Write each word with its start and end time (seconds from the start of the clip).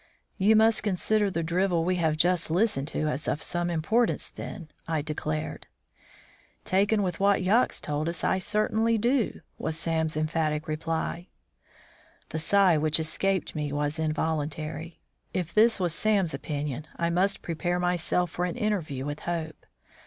"You 0.39 0.55
must 0.55 0.81
consider 0.81 1.29
the 1.29 1.43
drivel 1.43 1.85
we 1.85 1.97
have 1.97 2.17
just 2.17 2.49
listened 2.49 2.87
to 2.87 3.01
as 3.07 3.27
of 3.27 3.43
some 3.43 3.69
importance, 3.69 4.29
then," 4.29 4.69
I 4.87 5.03
declared. 5.03 5.67
"Taken 6.65 7.03
with 7.03 7.19
what 7.19 7.43
Yox 7.43 7.79
told 7.79 8.09
us, 8.09 8.23
I 8.23 8.39
certainly 8.39 8.97
do," 8.97 9.41
was 9.59 9.77
Sam's 9.77 10.17
emphatic 10.17 10.67
reply. 10.67 11.27
The 12.29 12.39
sigh 12.39 12.79
which 12.79 12.99
escaped 12.99 13.53
me 13.53 13.71
was 13.71 13.99
involuntary. 13.99 14.99
If 15.35 15.53
this 15.53 15.79
was 15.79 15.93
Sam's 15.93 16.33
opinion, 16.33 16.87
I 16.95 17.11
must 17.11 17.43
prepare 17.43 17.79
myself 17.79 18.31
for 18.31 18.45
an 18.45 18.57
interview 18.57 19.05
with 19.05 19.19
Hope. 19.19 19.67